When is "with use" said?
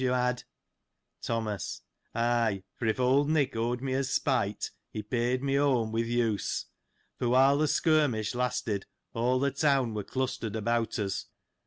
5.91-6.65